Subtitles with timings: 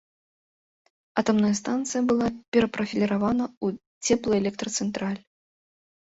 [1.21, 5.21] Атамная станцыя была перапрафіліравана ў цеплаэлектрацэнтраль.